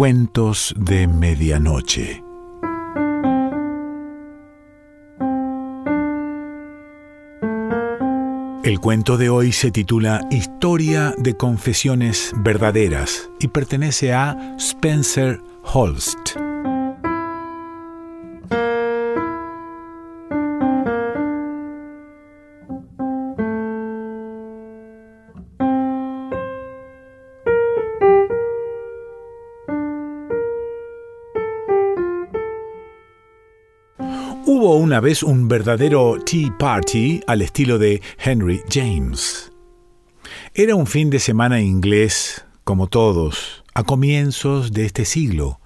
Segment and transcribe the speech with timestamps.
[0.00, 2.24] Cuentos de Medianoche.
[8.64, 16.49] El cuento de hoy se titula Historia de Confesiones Verdaderas y pertenece a Spencer Holst.
[34.46, 39.52] Hubo una vez un verdadero tea party al estilo de Henry James.
[40.54, 45.60] Era un fin de semana inglés, como todos, a comienzos de este siglo.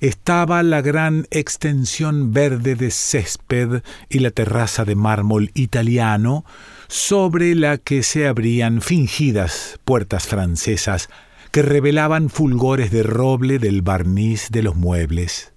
[0.00, 6.44] Estaba la gran extensión verde de césped y la terraza de mármol italiano,
[6.88, 11.08] sobre la que se abrían fingidas puertas francesas
[11.50, 15.51] que revelaban fulgores de roble del barniz de los muebles.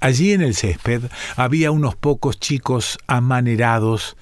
[0.00, 1.02] Allí en el césped
[1.36, 4.16] había unos pocos chicos amanerados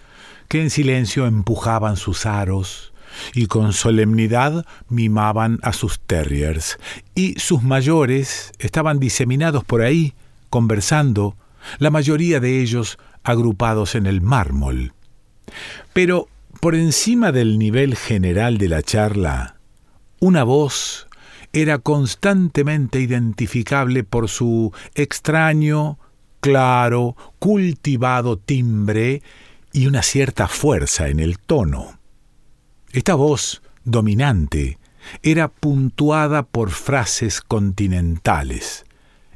[0.48, 2.92] que en silencio empujaban sus aros
[3.32, 6.78] y con solemnidad mimaban a sus terriers,
[7.14, 10.14] y sus mayores estaban diseminados por ahí,
[10.50, 11.36] conversando,
[11.78, 14.92] la mayoría de ellos agrupados en el mármol.
[15.92, 16.28] Pero
[16.60, 19.56] por encima del nivel general de la charla,
[20.20, 21.06] una voz
[21.54, 25.98] era constantemente identificable por su extraño,
[26.40, 29.22] claro, cultivado timbre
[29.72, 32.00] y una cierta fuerza en el tono.
[32.92, 34.78] Esta voz dominante
[35.22, 38.84] era puntuada por frases continentales,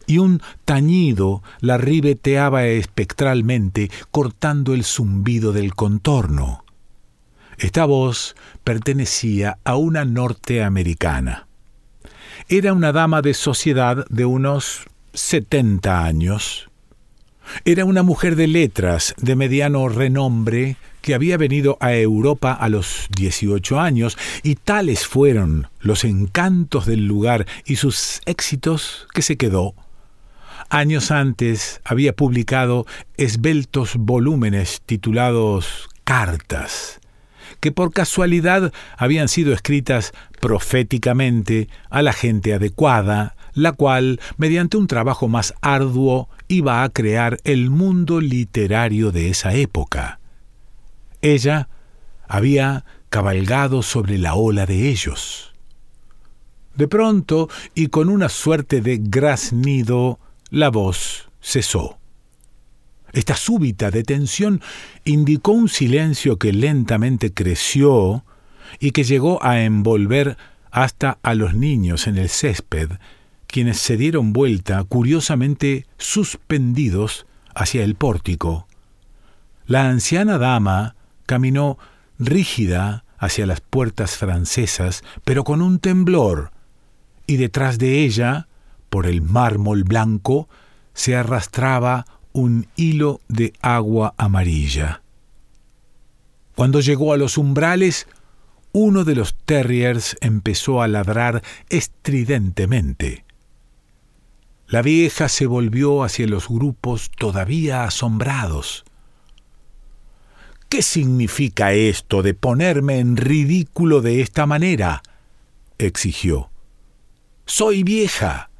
[0.06, 6.64] y un tañido la ribeteaba espectralmente, cortando el zumbido del contorno.
[7.58, 11.47] Esta voz pertenecía a una norteamericana.
[12.50, 16.70] Era una dama de sociedad de unos setenta años.
[17.66, 23.08] Era una mujer de letras de mediano renombre que había venido a Europa a los
[23.14, 29.74] 18 años y tales fueron los encantos del lugar y sus éxitos que se quedó.
[30.70, 32.86] Años antes había publicado
[33.18, 36.98] esbeltos volúmenes titulados Cartas,
[37.60, 44.86] que por casualidad habían sido escritas proféticamente a la gente adecuada, la cual, mediante un
[44.86, 50.20] trabajo más arduo, iba a crear el mundo literario de esa época.
[51.20, 51.68] Ella
[52.28, 55.54] había cabalgado sobre la ola de ellos.
[56.74, 60.20] De pronto, y con una suerte de graznido,
[60.50, 61.97] la voz cesó.
[63.12, 64.60] Esta súbita detención
[65.04, 68.24] indicó un silencio que lentamente creció
[68.78, 70.36] y que llegó a envolver
[70.70, 72.90] hasta a los niños en el césped,
[73.46, 78.68] quienes se dieron vuelta curiosamente suspendidos hacia el pórtico.
[79.66, 81.78] La anciana dama caminó
[82.18, 86.52] rígida hacia las puertas francesas, pero con un temblor,
[87.26, 88.48] y detrás de ella,
[88.90, 90.48] por el mármol blanco,
[90.94, 92.06] se arrastraba
[92.38, 95.02] un hilo de agua amarilla.
[96.54, 98.06] Cuando llegó a los umbrales,
[98.70, 103.24] uno de los terriers empezó a ladrar estridentemente.
[104.68, 108.84] La vieja se volvió hacia los grupos todavía asombrados.
[110.68, 115.02] ¿Qué significa esto de ponerme en ridículo de esta manera?
[115.78, 116.50] exigió.
[117.46, 118.50] Soy vieja.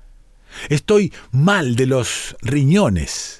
[0.69, 3.38] Estoy mal de los riñones.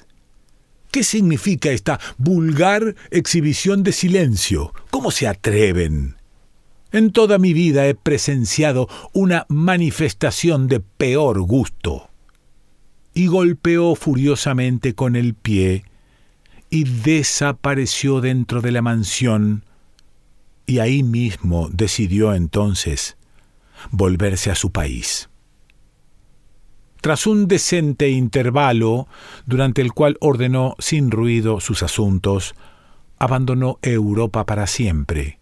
[0.91, 4.73] ¿Qué significa esta vulgar exhibición de silencio?
[4.89, 6.15] ¿Cómo se atreven?
[6.91, 12.09] En toda mi vida he presenciado una manifestación de peor gusto.
[13.13, 15.83] Y golpeó furiosamente con el pie
[16.71, 19.65] y desapareció dentro de la mansión,
[20.65, 23.17] y ahí mismo decidió entonces
[23.91, 25.28] volverse a su país.
[27.01, 29.07] Tras un decente intervalo,
[29.45, 32.55] durante el cual ordenó sin ruido sus asuntos,
[33.17, 35.39] abandonó Europa para siempre,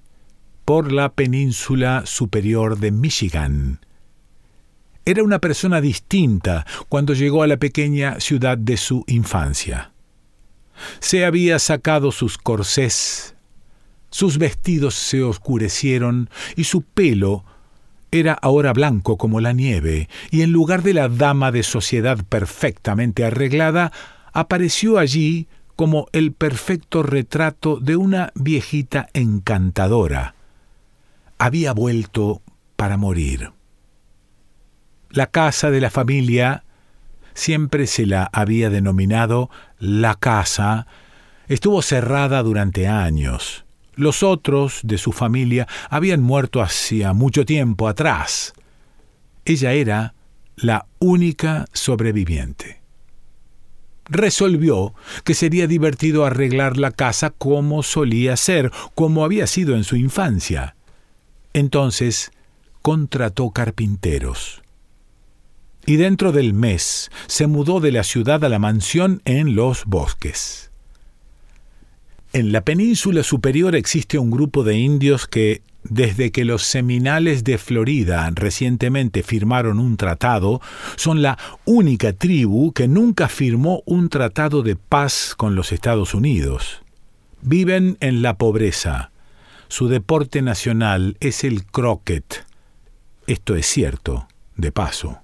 [0.65, 3.79] por la península superior de Michigan.
[5.05, 9.93] Era una persona distinta cuando llegó a la pequeña ciudad de su infancia.
[10.99, 13.35] Se había sacado sus corsés,
[14.11, 17.45] sus vestidos se oscurecieron y su pelo
[18.11, 23.25] era ahora blanco como la nieve, y en lugar de la dama de sociedad perfectamente
[23.25, 23.91] arreglada,
[24.33, 30.35] apareció allí como el perfecto retrato de una viejita encantadora.
[31.37, 32.41] Había vuelto
[32.75, 33.51] para morir.
[35.11, 36.63] La casa de la familia
[37.35, 40.87] siempre se la había denominado la casa,
[41.47, 43.66] estuvo cerrada durante años.
[43.97, 48.53] Los otros de su familia habían muerto hacía mucho tiempo atrás.
[49.43, 50.13] Ella era
[50.55, 52.79] la única sobreviviente.
[54.05, 59.95] Resolvió que sería divertido arreglar la casa como solía ser, como había sido en su
[59.95, 60.75] infancia.
[61.53, 62.31] Entonces
[62.83, 64.61] contrató carpinteros.
[65.87, 70.66] Y dentro del mes se mudó de la ciudad a la mansión en los bosques.
[72.37, 77.57] En la península superior existe un grupo de indios que, desde que los seminales de
[77.57, 80.61] Florida recientemente firmaron un tratado,
[80.97, 86.83] son la única tribu que nunca firmó un tratado de paz con los Estados Unidos.
[87.41, 89.09] Viven en la pobreza.
[89.67, 92.45] Su deporte nacional es el croquet.
[93.25, 95.21] Esto es cierto, de paso.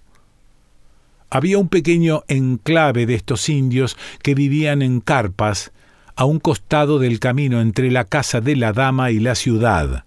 [1.30, 5.72] Había un pequeño enclave de estos indios que vivían en carpas
[6.16, 10.06] a un costado del camino entre la casa de la dama y la ciudad.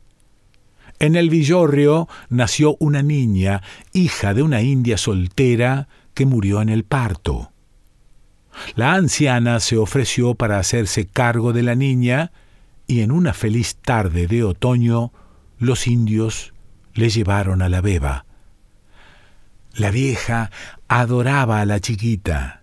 [0.99, 3.63] En el villorrio nació una niña,
[3.93, 7.53] hija de una india soltera, que murió en el parto.
[8.75, 12.33] La anciana se ofreció para hacerse cargo de la niña
[12.87, 15.13] y en una feliz tarde de otoño
[15.59, 16.55] los indios
[16.95, 18.25] le llevaron a la beba.
[19.75, 20.51] La vieja
[20.89, 22.56] adoraba a la chiquita.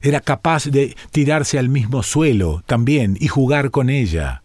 [0.00, 4.42] Era capaz de tirarse al mismo suelo también y jugar con ella.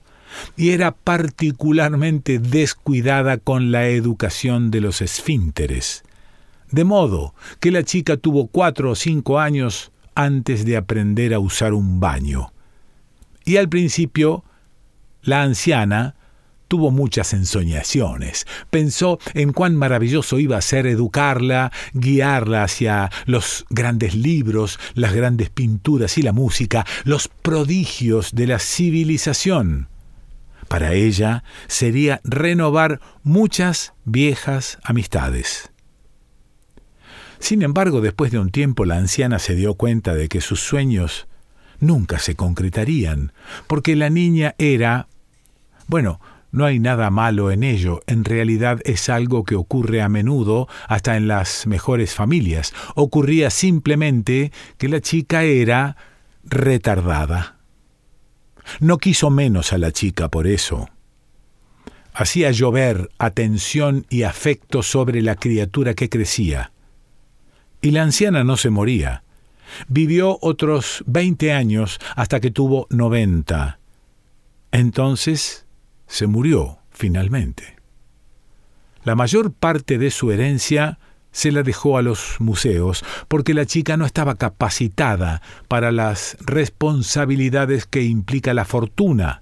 [0.55, 6.03] Y era particularmente descuidada con la educación de los esfínteres.
[6.71, 11.73] De modo que la chica tuvo cuatro o cinco años antes de aprender a usar
[11.73, 12.53] un baño.
[13.43, 14.43] Y al principio,
[15.21, 16.15] la anciana
[16.71, 18.47] tuvo muchas ensoñaciones.
[18.69, 25.49] Pensó en cuán maravilloso iba a ser educarla, guiarla hacia los grandes libros, las grandes
[25.49, 29.89] pinturas y la música, los prodigios de la civilización.
[30.69, 35.71] Para ella sería renovar muchas viejas amistades.
[37.39, 41.27] Sin embargo, después de un tiempo la anciana se dio cuenta de que sus sueños
[41.81, 43.33] nunca se concretarían,
[43.67, 45.09] porque la niña era,
[45.87, 46.21] bueno,
[46.51, 51.15] no hay nada malo en ello, en realidad es algo que ocurre a menudo hasta
[51.15, 52.73] en las mejores familias.
[52.95, 55.95] Ocurría simplemente que la chica era
[56.43, 57.57] retardada.
[58.79, 60.89] No quiso menos a la chica por eso.
[62.13, 66.73] Hacía llover atención y afecto sobre la criatura que crecía.
[67.81, 69.23] Y la anciana no se moría.
[69.87, 73.79] Vivió otros veinte años hasta que tuvo noventa.
[74.73, 75.65] Entonces
[76.11, 77.77] se murió finalmente.
[79.05, 80.99] La mayor parte de su herencia
[81.31, 87.85] se la dejó a los museos, porque la chica no estaba capacitada para las responsabilidades
[87.85, 89.41] que implica la fortuna.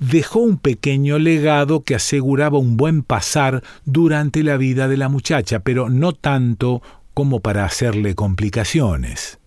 [0.00, 5.60] Dejó un pequeño legado que aseguraba un buen pasar durante la vida de la muchacha,
[5.60, 6.82] pero no tanto
[7.12, 9.38] como para hacerle complicaciones.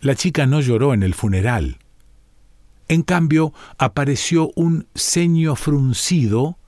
[0.00, 1.78] La chica no lloró en el funeral.
[2.92, 6.58] En cambio, apareció un ceño fruncido,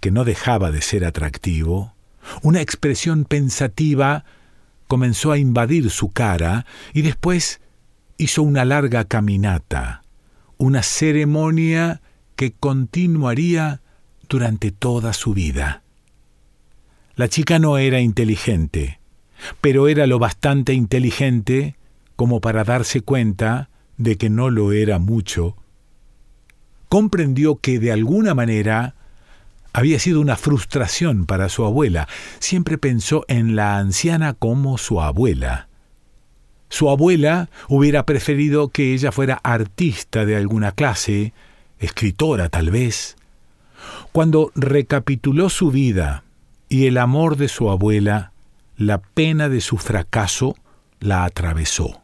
[0.00, 1.92] que no dejaba de ser atractivo,
[2.40, 4.24] una expresión pensativa
[4.88, 6.64] comenzó a invadir su cara
[6.94, 7.60] y después
[8.16, 10.02] hizo una larga caminata,
[10.56, 12.00] una ceremonia
[12.36, 13.82] que continuaría
[14.30, 15.82] durante toda su vida.
[17.16, 18.98] La chica no era inteligente,
[19.60, 21.76] pero era lo bastante inteligente
[22.16, 23.69] como para darse cuenta
[24.00, 25.56] de que no lo era mucho,
[26.88, 28.94] comprendió que de alguna manera
[29.74, 32.08] había sido una frustración para su abuela.
[32.38, 35.68] Siempre pensó en la anciana como su abuela.
[36.70, 41.34] Su abuela hubiera preferido que ella fuera artista de alguna clase,
[41.78, 43.16] escritora tal vez.
[44.12, 46.24] Cuando recapituló su vida
[46.70, 48.32] y el amor de su abuela,
[48.78, 50.56] la pena de su fracaso
[51.00, 51.99] la atravesó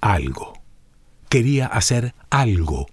[0.00, 0.54] algo.
[1.28, 2.86] Quería hacer algo.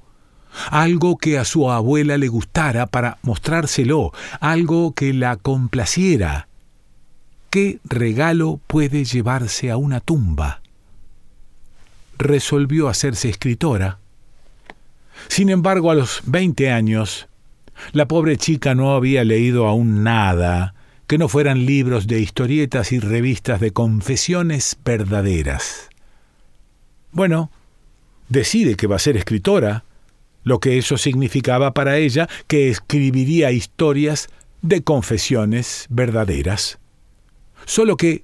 [0.72, 6.48] Algo que a su abuela le gustara para mostrárselo, algo que la complaciera.
[7.50, 10.62] ¿Qué regalo puede llevarse a una tumba?
[12.18, 14.00] Resolvió hacerse escritora.
[15.28, 17.28] Sin embargo, a los veinte años,
[17.92, 20.76] la pobre chica no había leído aún nada
[21.08, 25.90] que no fueran libros de historietas y revistas de confesiones verdaderas.
[27.16, 27.50] Bueno,
[28.28, 29.86] decide que va a ser escritora,
[30.44, 34.28] lo que eso significaba para ella que escribiría historias
[34.62, 36.78] de confesiones verdaderas.
[37.66, 38.24] Solo que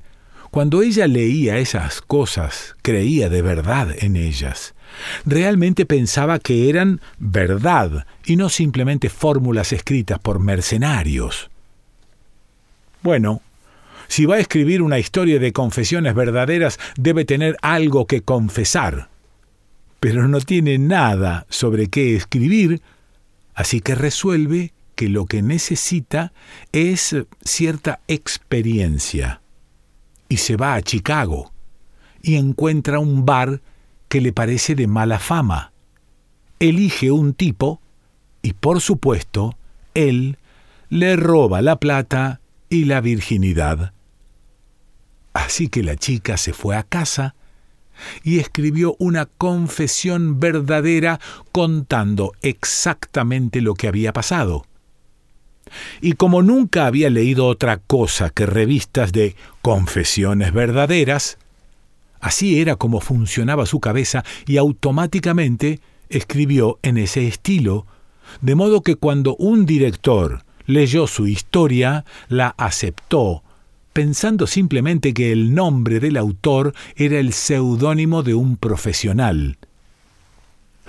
[0.51, 4.75] cuando ella leía esas cosas, creía de verdad en ellas.
[5.25, 11.49] Realmente pensaba que eran verdad y no simplemente fórmulas escritas por mercenarios.
[13.01, 13.41] Bueno,
[14.11, 19.07] si va a escribir una historia de confesiones verdaderas, debe tener algo que confesar.
[20.01, 22.81] Pero no tiene nada sobre qué escribir,
[23.53, 26.33] así que resuelve que lo que necesita
[26.73, 27.15] es
[27.45, 29.39] cierta experiencia.
[30.27, 31.53] Y se va a Chicago
[32.21, 33.61] y encuentra un bar
[34.09, 35.71] que le parece de mala fama.
[36.59, 37.79] Elige un tipo
[38.41, 39.55] y, por supuesto,
[39.93, 40.37] él
[40.89, 43.93] le roba la plata y la virginidad.
[45.33, 47.35] Así que la chica se fue a casa
[48.23, 51.19] y escribió una confesión verdadera
[51.51, 54.65] contando exactamente lo que había pasado.
[56.01, 61.37] Y como nunca había leído otra cosa que revistas de confesiones verdaderas,
[62.19, 67.85] así era como funcionaba su cabeza y automáticamente escribió en ese estilo,
[68.41, 73.43] de modo que cuando un director leyó su historia, la aceptó
[73.93, 79.57] pensando simplemente que el nombre del autor era el seudónimo de un profesional.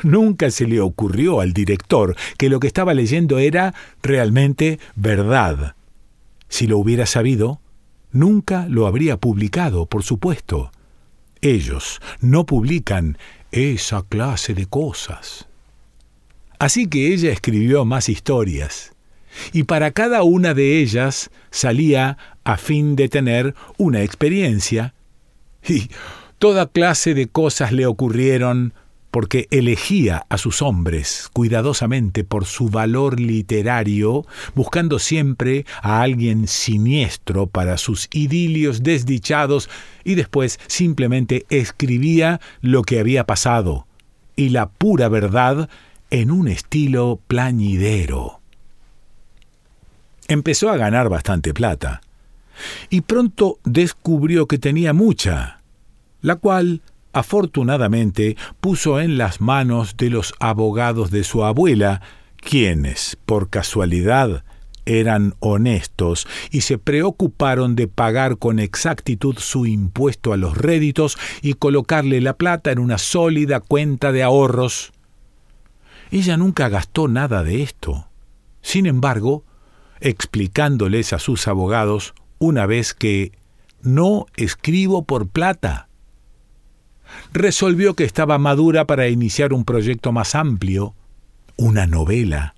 [0.02, 5.74] Nunca se le ocurrió al director que lo que estaba leyendo era realmente verdad.
[6.48, 7.60] Si lo hubiera sabido,
[8.10, 10.70] nunca lo habría publicado, por supuesto.
[11.40, 13.18] Ellos no publican
[13.50, 15.46] esa clase de cosas.
[16.58, 18.92] Así que ella escribió más historias
[19.52, 24.94] y para cada una de ellas salía a fin de tener una experiencia.
[25.66, 25.90] Y
[26.38, 28.74] toda clase de cosas le ocurrieron
[29.10, 37.46] porque elegía a sus hombres cuidadosamente por su valor literario, buscando siempre a alguien siniestro
[37.46, 39.68] para sus idilios desdichados,
[40.02, 43.86] y después simplemente escribía lo que había pasado,
[44.34, 45.68] y la pura verdad
[46.10, 48.42] en un estilo plañidero
[50.32, 52.00] empezó a ganar bastante plata.
[52.90, 55.60] Y pronto descubrió que tenía mucha,
[56.20, 56.82] la cual,
[57.12, 62.02] afortunadamente, puso en las manos de los abogados de su abuela,
[62.36, 64.44] quienes, por casualidad,
[64.84, 71.54] eran honestos y se preocuparon de pagar con exactitud su impuesto a los réditos y
[71.54, 74.92] colocarle la plata en una sólida cuenta de ahorros.
[76.10, 78.08] Ella nunca gastó nada de esto.
[78.60, 79.44] Sin embargo,
[80.00, 83.30] explicándoles a sus abogados una vez que
[83.82, 85.86] no escribo por plata.
[87.32, 90.92] Resolvió que estaba madura para iniciar un proyecto más amplio,
[91.56, 92.56] una novela.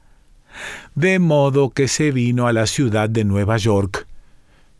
[0.94, 4.06] De modo que se vino a la ciudad de Nueva York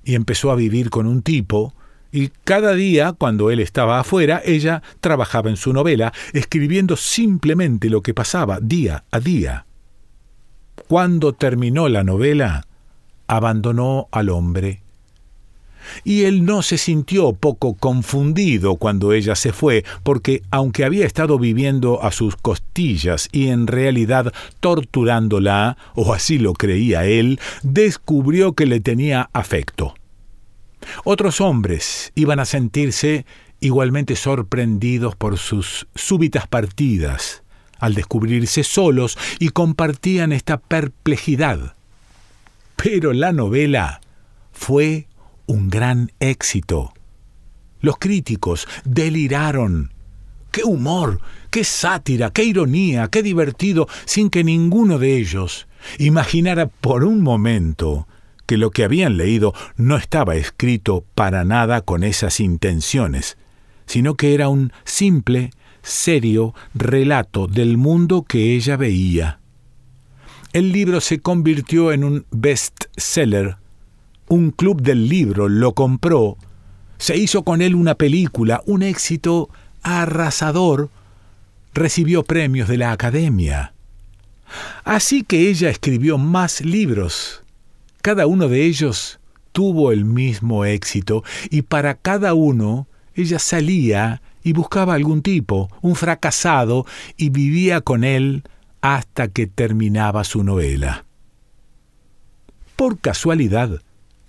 [0.04, 1.75] y empezó a vivir con un tipo,
[2.11, 8.00] y cada día, cuando él estaba afuera, ella trabajaba en su novela, escribiendo simplemente lo
[8.00, 9.66] que pasaba día a día.
[10.88, 12.66] Cuando terminó la novela,
[13.26, 14.84] abandonó al hombre.
[16.05, 21.38] Y él no se sintió poco confundido cuando ella se fue, porque aunque había estado
[21.38, 28.67] viviendo a sus costillas y en realidad torturándola, o así lo creía él, descubrió que
[28.67, 29.95] le tenía afecto.
[31.05, 33.25] Otros hombres iban a sentirse
[33.61, 37.43] igualmente sorprendidos por sus súbitas partidas,
[37.79, 41.75] al descubrirse solos y compartían esta perplejidad.
[42.76, 44.00] Pero la novela
[44.53, 45.07] fue
[45.46, 46.92] un gran éxito.
[47.80, 49.92] Los críticos deliraron.
[50.50, 51.20] ¡Qué humor!
[51.50, 52.30] ¡Qué sátira!
[52.30, 53.08] ¡Qué ironía!
[53.08, 53.88] ¡Qué divertido!
[54.04, 55.66] sin que ninguno de ellos
[55.98, 58.06] imaginara por un momento
[58.46, 63.36] que lo que habían leído no estaba escrito para nada con esas intenciones,
[63.86, 65.50] sino que era un simple
[65.82, 69.40] serio relato del mundo que ella veía.
[70.52, 73.56] El libro se convirtió en un bestseller.
[74.28, 76.37] Un club del libro lo compró.
[76.99, 79.50] Se hizo con él una película, un éxito
[79.83, 80.90] arrasador.
[81.75, 83.75] Recibió premios de la Academia.
[84.85, 87.43] Así que ella escribió más libros.
[88.02, 89.19] Cada uno de ellos
[89.52, 95.97] tuvo el mismo éxito y para cada uno ella salía y buscaba algún tipo, un
[95.97, 96.85] fracasado,
[97.16, 98.45] y vivía con él
[98.83, 101.07] hasta que terminaba su novela.
[102.76, 103.81] Por casualidad,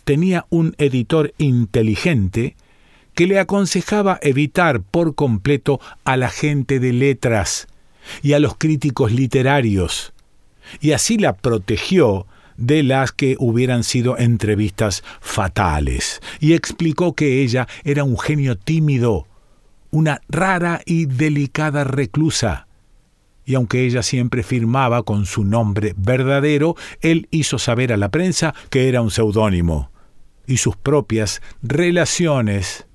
[0.05, 2.55] tenía un editor inteligente
[3.15, 7.67] que le aconsejaba evitar por completo a la gente de letras
[8.21, 10.13] y a los críticos literarios,
[10.79, 17.67] y así la protegió de las que hubieran sido entrevistas fatales, y explicó que ella
[17.83, 19.27] era un genio tímido,
[19.91, 22.67] una rara y delicada reclusa.
[23.47, 28.55] Y aunque ella siempre firmaba con su nombre verdadero, él hizo saber a la prensa
[28.69, 29.91] que era un seudónimo.
[30.47, 32.85] Y sus propias relaciones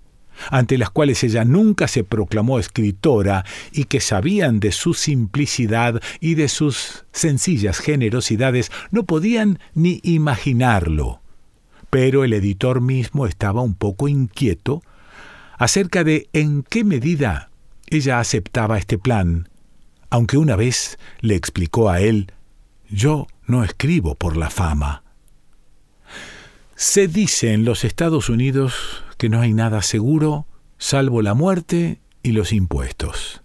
[0.48, 6.34] ante las cuales ella nunca se proclamó escritora y que sabían de su simplicidad y
[6.34, 11.20] de sus sencillas generosidades, no podían ni imaginarlo.
[11.90, 14.82] Pero el editor mismo estaba un poco inquieto
[15.58, 17.50] acerca de en qué medida
[17.88, 19.48] ella aceptaba este plan,
[20.08, 22.32] aunque una vez le explicó a él,
[22.88, 25.02] yo no escribo por la fama.
[26.82, 30.46] Se dice en los Estados Unidos que no hay nada seguro
[30.78, 33.42] salvo la muerte y los impuestos.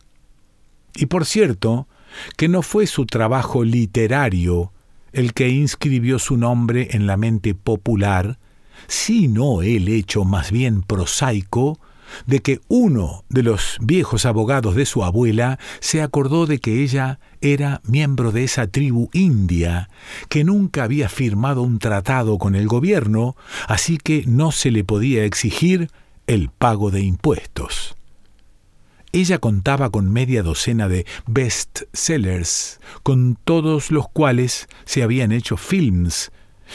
[0.95, 1.89] Y por cierto,
[2.37, 4.71] que no fue su trabajo literario
[5.11, 8.39] el que inscribió su nombre en la mente popular,
[8.87, 11.77] sino el hecho más bien prosaico
[12.25, 17.19] de que uno de los viejos abogados de su abuela se acordó de que ella
[17.41, 19.89] era miembro de esa tribu india,
[20.29, 23.35] que nunca había firmado un tratado con el gobierno,
[23.67, 25.89] así que no se le podía exigir
[26.27, 27.95] el pago de impuestos.
[29.11, 36.31] Ella contaba con media docena de bestsellers, con todos los cuales se habían hecho films,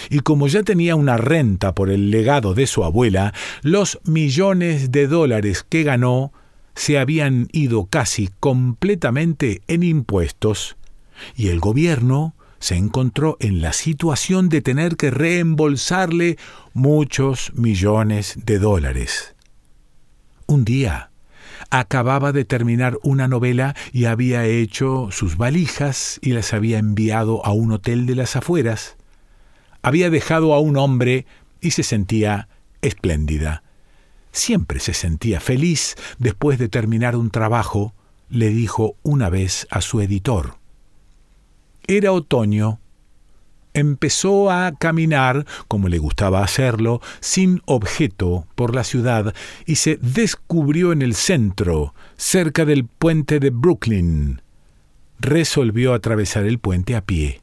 [0.08, 5.06] y como ya tenía una renta por el legado de su abuela, los millones de
[5.06, 6.32] dólares que ganó
[6.74, 10.76] se habían ido casi completamente en impuestos,
[11.36, 16.38] y el gobierno se encontró en la situación de tener que reembolsarle
[16.74, 19.34] muchos millones de dólares.
[20.46, 21.10] Un día
[21.70, 27.52] acababa de terminar una novela y había hecho sus valijas y las había enviado a
[27.52, 28.96] un hotel de las afueras.
[29.82, 31.26] Había dejado a un hombre
[31.60, 32.48] y se sentía
[32.82, 33.62] espléndida.
[34.32, 37.94] Siempre se sentía feliz después de terminar un trabajo,
[38.28, 40.54] le dijo una vez a su editor.
[41.86, 42.78] Era otoño.
[43.72, 50.92] Empezó a caminar, como le gustaba hacerlo, sin objeto por la ciudad y se descubrió
[50.92, 54.42] en el centro, cerca del puente de Brooklyn.
[55.20, 57.40] Resolvió atravesar el puente a pie.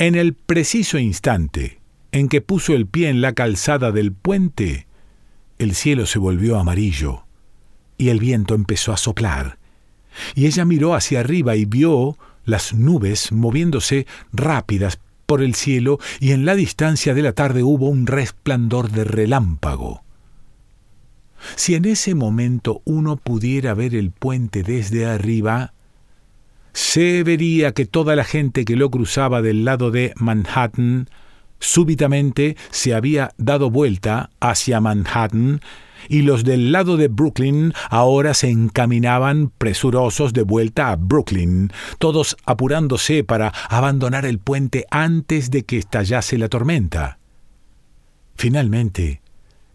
[0.00, 1.80] En el preciso instante
[2.12, 4.86] en que puso el pie en la calzada del puente,
[5.58, 7.24] el cielo se volvió amarillo
[7.98, 9.58] y el viento empezó a soplar.
[10.36, 16.30] Y ella miró hacia arriba y vio las nubes moviéndose rápidas por el cielo y
[16.30, 20.04] en la distancia de la tarde hubo un resplandor de relámpago.
[21.56, 25.72] Si en ese momento uno pudiera ver el puente desde arriba,
[26.78, 31.10] se vería que toda la gente que lo cruzaba del lado de Manhattan
[31.58, 35.60] súbitamente se había dado vuelta hacia Manhattan
[36.08, 42.36] y los del lado de Brooklyn ahora se encaminaban presurosos de vuelta a Brooklyn, todos
[42.46, 47.18] apurándose para abandonar el puente antes de que estallase la tormenta.
[48.36, 49.20] Finalmente,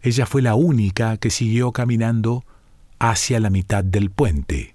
[0.00, 2.46] ella fue la única que siguió caminando
[2.98, 4.73] hacia la mitad del puente.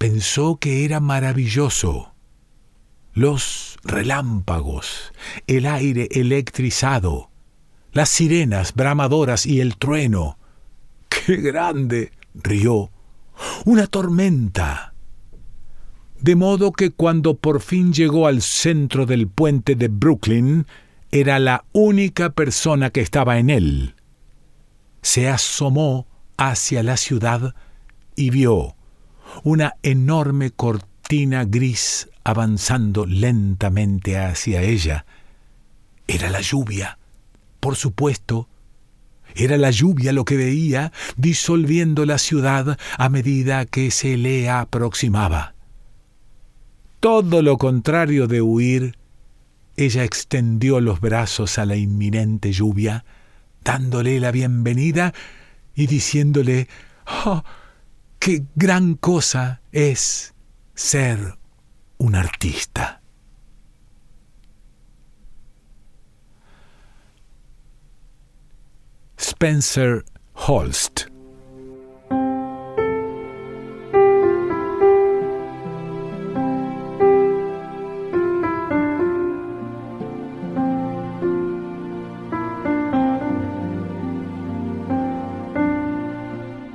[0.00, 2.14] Pensó que era maravilloso.
[3.12, 5.12] Los relámpagos,
[5.46, 7.28] el aire electrizado,
[7.92, 10.38] las sirenas bramadoras y el trueno.
[11.10, 12.12] ¡Qué grande!
[12.32, 12.90] rió.
[13.66, 14.94] Una tormenta.
[16.18, 20.66] De modo que cuando por fin llegó al centro del puente de Brooklyn,
[21.10, 23.94] era la única persona que estaba en él.
[25.02, 26.06] Se asomó
[26.38, 27.54] hacia la ciudad
[28.16, 28.76] y vio
[29.42, 35.04] una enorme cortina gris avanzando lentamente hacia ella.
[36.06, 36.98] Era la lluvia.
[37.60, 38.48] Por supuesto,
[39.34, 45.54] era la lluvia lo que veía, disolviendo la ciudad a medida que se le aproximaba.
[47.00, 48.96] Todo lo contrario de huir,
[49.76, 53.04] ella extendió los brazos a la inminente lluvia,
[53.64, 55.14] dándole la bienvenida
[55.74, 56.68] y diciéndole,
[57.24, 57.42] ¡Oh,
[58.20, 60.34] qué gran cosa es
[60.74, 61.38] ser
[61.98, 63.00] un artista!
[69.16, 70.04] Spencer
[70.34, 71.06] Holst.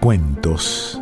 [0.01, 1.01] Cuentos